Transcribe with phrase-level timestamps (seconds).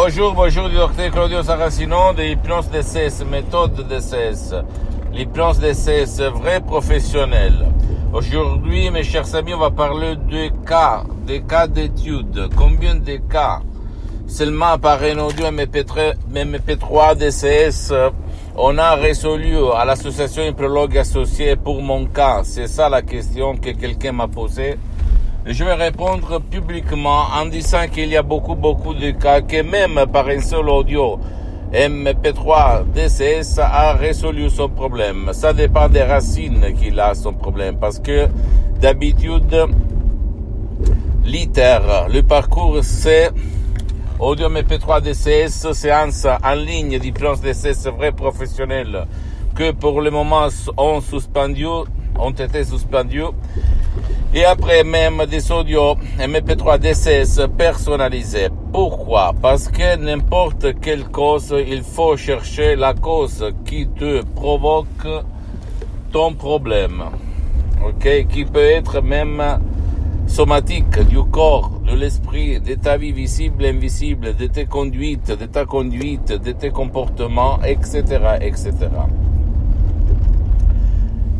[0.00, 4.54] Bonjour, bonjour, docteur Claudio Saracino de l'hypnose DCS, méthode DCS.
[5.12, 7.66] L'hypnose DCS, vrai professionnel.
[8.12, 12.48] Aujourd'hui, mes chers amis, on va parler de cas, des cas d'études.
[12.54, 13.58] Combien de cas?
[14.28, 17.92] Seulement par un audio MP3, MP3 DCS
[18.60, 23.70] on a résolu à l'association Hypnologue Associée pour mon cas C'est ça la question que
[23.70, 24.78] quelqu'un m'a posée.
[25.50, 29.98] Je vais répondre publiquement en disant qu'il y a beaucoup, beaucoup de cas que même
[30.12, 31.18] par un seul audio
[31.72, 35.30] MP3 DCS a résolu son problème.
[35.32, 38.28] Ça dépend des racines qu'il a son problème parce que
[38.78, 39.56] d'habitude,
[41.24, 41.78] l'ITER,
[42.12, 43.30] le parcours c'est
[44.18, 49.06] Audio MP3 DCS, séance en ligne d'hypnose DCS vrai professionnel
[49.54, 51.64] que pour le moment ont suspendu,
[52.18, 53.22] ont été suspendus.
[54.34, 58.48] Et après même des audios MP3 DCS personnalisés.
[58.72, 59.32] Pourquoi?
[59.40, 65.06] Parce que n'importe quelle cause, il faut chercher la cause qui te provoque
[66.12, 67.04] ton problème.
[67.86, 68.26] Ok?
[68.28, 69.42] Qui peut être même
[70.26, 75.64] somatique du corps, de l'esprit, de ta vie visible invisible, de tes conduites, de ta
[75.64, 78.02] conduite, de tes comportements, etc.,
[78.42, 78.72] etc.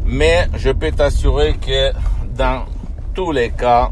[0.06, 1.92] Mais je peux t'assurer que
[2.38, 2.66] dans
[3.14, 3.90] tous les cas,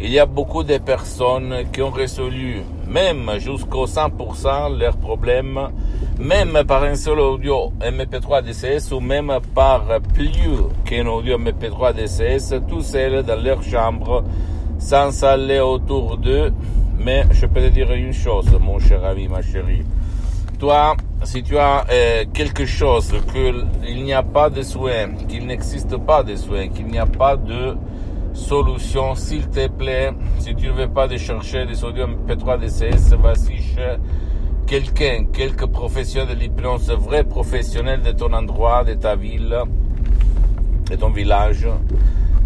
[0.00, 5.68] il y a beaucoup de personnes qui ont résolu, même jusqu'au 100%, leurs problèmes,
[6.18, 10.32] même par un seul audio MP3 DCS ou même par plus
[10.84, 14.24] qu'un audio MP3 DCS, tout seul dans leur chambre,
[14.80, 16.52] sans aller autour d'eux.
[16.98, 19.84] Mais je peux te dire une chose, mon cher ami, ma chérie.
[20.58, 25.98] Toi, si tu as euh, quelque chose, qu'il n'y a pas de soins, qu'il n'existe
[25.98, 27.76] pas de soins, qu'il n'y a pas de
[28.32, 33.14] solution, s'il te plaît, si tu ne veux pas de chercher des sodium P3 DCS,
[33.20, 33.96] vas-y chez
[34.66, 39.54] quelqu'un, quelques professionnels de l'hypnose, vrai professionnel de ton endroit, de ta ville,
[40.90, 41.68] de ton village.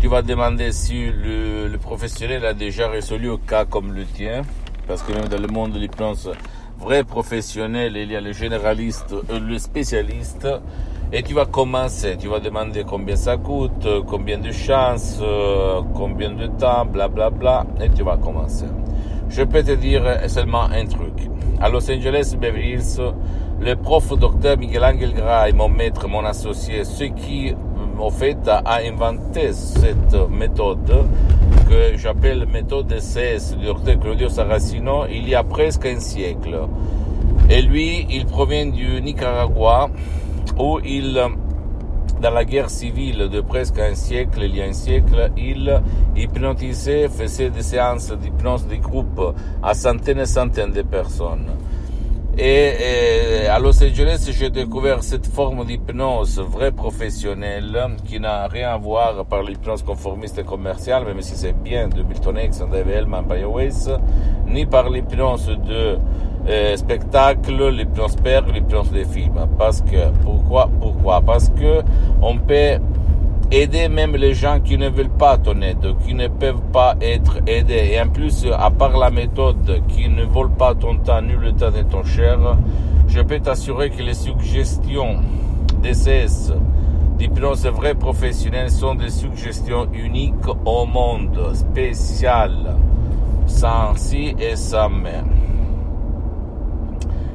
[0.00, 4.42] Tu vas demander si le, le professionnel a déjà résolu un cas comme le tien,
[4.88, 6.32] parce que même dans le monde de l'hypnose,
[6.80, 10.48] vrai professionnel, il y a le généraliste, le spécialiste,
[11.12, 16.30] et tu vas commencer, tu vas demander combien ça coûte, combien de chances, euh, combien
[16.30, 18.66] de temps, bla bla bla, et tu vas commencer.
[19.28, 21.28] Je peux te dire seulement un truc.
[21.60, 23.00] À Los Angeles, Beverly Hills,
[23.60, 27.54] le prof docteur Miguel Angel Gray, mon maître, mon associé, ce qui,
[28.00, 31.04] en fait, a inventé cette méthode
[31.68, 36.58] que j'appelle méthode CS du docteur Claudio Saracino il y a presque un siècle.
[37.48, 39.90] Et lui, il provient du Nicaragua,
[40.58, 41.20] où il,
[42.20, 45.80] dans la guerre civile de presque un siècle, il y a un siècle, il
[46.16, 51.50] hypnotisait, faisait des séances d'hypnose de groupe à centaines et centaines de personnes.
[52.38, 52.72] Et,
[53.50, 59.24] à Los Angeles, j'ai découvert cette forme d'hypnose vraie professionnelle qui n'a rien à voir
[59.24, 63.88] par l'hypnose conformiste et commerciale, même si c'est bien de Milton X, Dave Hellman, Ways,
[64.46, 65.98] ni par l'hypnose de
[66.48, 69.46] euh, spectacle, l'hypnose père, l'hypnose des films.
[69.58, 71.20] Parce que, pourquoi, pourquoi?
[71.20, 71.82] Parce que
[72.22, 72.78] on peut
[73.50, 77.38] aider même les gens qui ne veulent pas ton aide, qui ne peuvent pas être
[77.48, 77.90] aidés.
[77.94, 81.52] Et en plus, à part la méthode qui ne vole pas ton temps ni le
[81.52, 82.38] temps de ton cher,
[83.10, 85.16] je peux t'assurer que les suggestions
[85.82, 86.52] DCS,
[87.18, 92.76] d'hypnose vrai professionnelle, sont des suggestions uniques au monde, spéciales,
[93.46, 95.24] sans si et sans mais.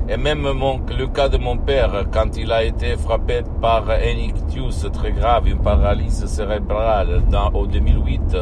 [0.08, 4.18] Et même mon, le cas de mon père, quand il a été frappé par un
[4.18, 8.38] ictus très grave, une paralysie cérébrale au 2008,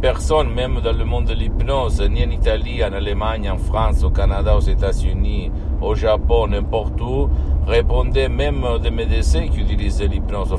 [0.00, 4.10] personne, même dans le monde de l'hypnose, ni en Italie, en Allemagne, en France, au
[4.10, 5.50] Canada, aux États-Unis,
[5.80, 7.28] au Japon, n'importe où,
[7.66, 10.54] répondait même des médecins qui utilisaient l'hypnose.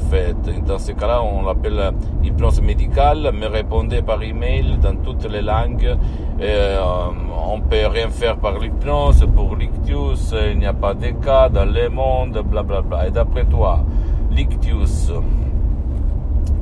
[0.66, 1.92] Dans ce cas-là, on l'appelle
[2.24, 5.98] hypnose médicale, mais répondait par email dans toutes les langues.
[6.42, 6.80] Euh,
[7.52, 11.66] on peut rien faire par l'hypnose, pour l'ictus, il n'y a pas de cas dans
[11.66, 12.82] le monde, blablabla.
[12.82, 13.08] Bla bla.
[13.08, 13.80] Et d'après toi,
[14.32, 15.12] l'ictus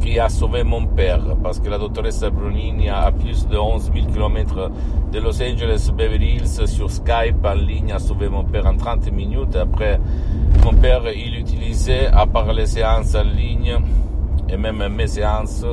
[0.07, 4.07] qui a sauvé mon père, parce que la doctoresse Brunini a plus de 11 000
[4.07, 4.71] km
[5.12, 9.12] de Los Angeles, Beverly Hills, sur Skype en ligne, a sauvé mon père en 30
[9.12, 9.56] minutes.
[9.57, 10.00] Après,
[10.63, 13.80] mon père, il utilisait, à part les séances en ligne,
[14.48, 15.65] et même mes séances,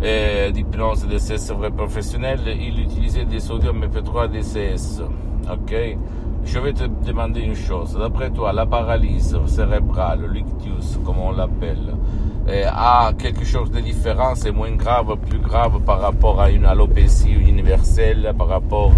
[0.00, 5.02] d'hypnose DCS vrai professionnel, il utilisait des sodium MP3 DCS.
[5.50, 5.74] Ok?
[6.44, 7.98] Je vais te demander une chose.
[7.98, 11.96] D'après toi, la paralysie cérébrale, l'ictus, comme on l'appelle,
[12.48, 17.32] a quelque chose de différent, c'est moins grave, plus grave par rapport à une alopécie
[17.32, 18.92] universelle, par rapport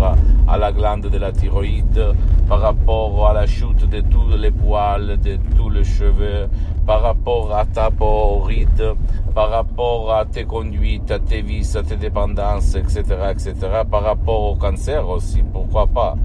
[0.46, 2.14] à, la glande de la thyroïde,
[2.48, 6.48] par rapport à la chute de tous les poils, de tous les cheveux,
[6.86, 8.94] par rapport à ta poride,
[9.34, 13.54] par rapport à tes conduites, à tes vices, à tes dépendances, etc., etc.,
[13.90, 16.16] par rapport au cancer aussi, pourquoi pas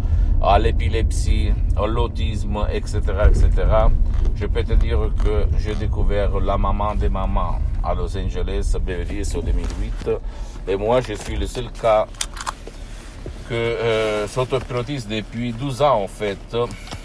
[0.43, 2.99] à l'épilepsie, à l'autisme, etc.,
[3.29, 3.49] etc.,
[4.35, 9.19] je peux te dire que j'ai découvert la maman des mamans à Los Angeles, Beverly
[9.19, 10.09] Hills, en 2008.
[10.67, 12.07] Et moi, je suis le seul cas
[13.47, 16.57] que euh, s'autohypnotise depuis 12 ans, en fait,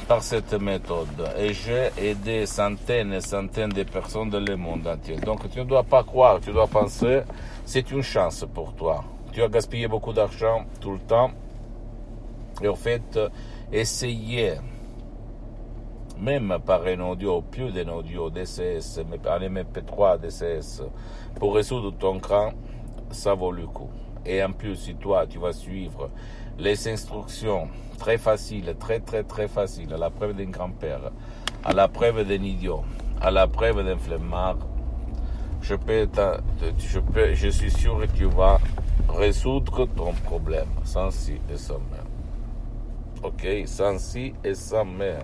[0.08, 1.31] par cette méthode.
[1.38, 5.17] Et j'ai aidé centaines et centaines de personnes dans le monde entier.
[5.17, 7.20] Donc, tu ne dois pas croire, tu dois penser,
[7.64, 9.05] c'est une chance pour toi.
[9.32, 11.31] Tu as gaspillé beaucoup d'argent tout le temps
[12.63, 13.19] et en fait,
[13.73, 14.55] essayer,
[16.19, 20.83] même par un audio, plus d'un audio DCS, un MP3 DCS,
[21.39, 22.51] pour résoudre ton cran,
[23.11, 23.91] ça vaut le coup.
[24.27, 26.11] Et en plus, si toi, tu vas suivre
[26.59, 27.69] les instructions
[27.99, 31.13] très faciles, très très très faciles, à la preuve d'un grand-père,
[31.65, 32.83] à la preuve d'un idiot,
[33.21, 34.59] à la preuve d'un flemmard,
[35.63, 36.09] je, peux,
[36.79, 38.59] je, peux, je suis sûr que tu vas
[39.09, 42.18] résoudre ton problème sans si et sans même.
[43.23, 45.17] Ok, sans si et sans mais.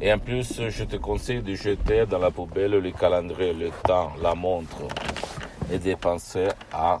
[0.00, 4.12] Et en plus, je te conseille de jeter dans la poubelle le calendrier, le temps,
[4.22, 4.82] la montre
[5.72, 7.00] et de penser à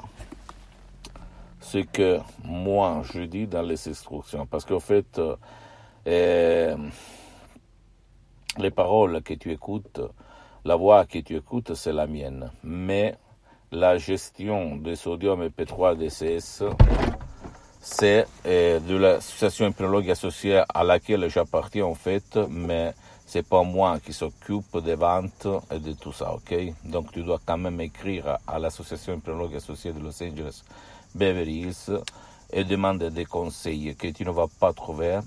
[1.60, 4.46] ce que moi je dis dans les instructions.
[4.46, 5.20] Parce qu'en fait,
[6.06, 6.76] euh,
[8.56, 10.00] les paroles que tu écoutes,
[10.64, 12.50] la voix que tu écoutes, c'est la mienne.
[12.62, 13.16] Mais
[13.70, 16.64] la gestion des sodium et P3 DCS,
[17.84, 22.94] c'est euh, de l'association épidémiologique associée à laquelle j'appartiens en fait, mais
[23.26, 26.54] c'est pas moi qui s'occupe des ventes et de tout ça, ok?
[26.84, 30.62] Donc tu dois quand même écrire à l'association épidémiologique associée de Los Angeles
[31.14, 32.00] Beverly Hills
[32.54, 35.18] et demander des conseils que tu ne vas pas trouver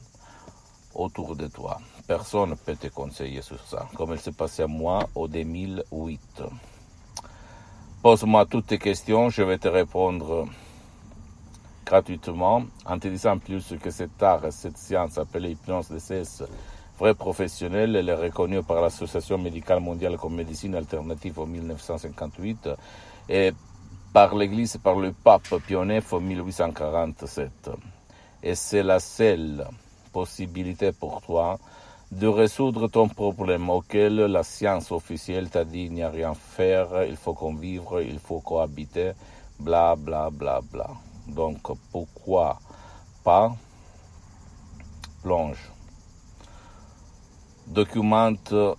[0.95, 1.77] autour de toi.
[2.07, 6.41] Personne ne peut te conseiller sur ça, comme il s'est passé à moi au 2008.
[8.01, 10.47] Pose-moi toutes tes questions, je vais te répondre
[11.87, 16.43] gratuitement en te disant plus que cet art, cette science appelée hypnose DCS,
[16.99, 22.69] vrai professionnel, elle est reconnue par l'Association médicale mondiale comme médecine alternative en 1958
[23.29, 23.53] et
[24.11, 27.69] par l'Église, par le pape IX en 1847.
[28.43, 29.65] Et c'est la seule
[30.11, 31.57] possibilité pour toi
[32.11, 36.35] de résoudre ton problème auquel la science officielle t'a dit il n'y a rien à
[36.35, 39.11] faire, il faut convivre, il faut cohabiter,
[39.59, 40.89] bla bla bla bla.
[41.27, 41.59] Donc
[41.91, 42.59] pourquoi
[43.23, 43.55] pas
[45.21, 45.71] plonge.
[47.67, 48.77] Documente-toi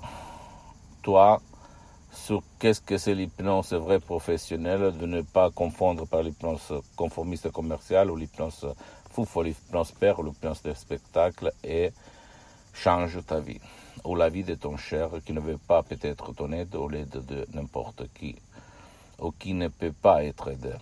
[2.11, 3.73] sur qu'est-ce que c'est l'hypnose.
[3.75, 8.75] Vraie professionnelle, de ne pas confondre par l'hypnose conformiste commerciale ou l'hypnose
[9.11, 11.93] fouf ou l'hypnose père ou l'hypnose de spectacle et
[12.73, 13.61] change ta vie.
[14.05, 17.25] Ou la vie de ton cher qui ne veut pas peut-être ton aide ou l'aide
[17.27, 18.37] de n'importe qui
[19.19, 20.75] ou qui ne peut pas être aidé.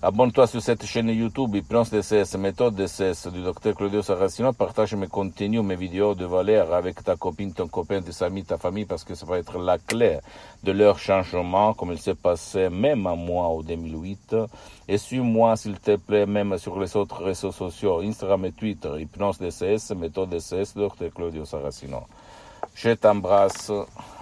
[0.01, 4.53] Abonne-toi sur cette chaîne YouTube Hypnose DCS, méthode DCS du docteur Claudio Saracino.
[4.53, 8.59] Partage mes contenus, mes vidéos de valeur avec ta copine, ton copain, tes amis, ta
[8.59, 10.21] famille, parce que ça va être la clé
[10.63, 14.37] de leur changement, comme il s'est passé même à moi au 2008.
[14.87, 19.39] Et suis-moi, s'il te plaît, même sur les autres réseaux sociaux, Instagram et Twitter, Hypnose
[19.39, 22.03] DCS, méthode DCS, docteur Claudio Saracino.
[22.73, 23.73] Je t'embrasse,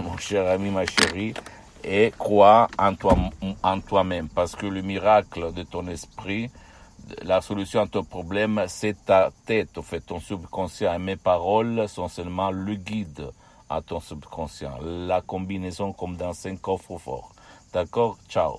[0.03, 1.35] mon cher ami, ma chérie
[1.87, 3.17] et crois en toi
[3.63, 4.29] en toi-même.
[4.29, 6.51] Parce que le miracle de ton esprit
[7.23, 10.01] la solution à ton problème c'est ta tête en fait.
[10.01, 10.93] Ton subconscient.
[10.93, 13.31] Et mes paroles sont seulement le guide
[13.71, 14.79] à ton subconscient.
[14.83, 17.33] La combinaison comme dans un coffre fort
[17.73, 18.17] d'accord?
[18.29, 18.59] Ciao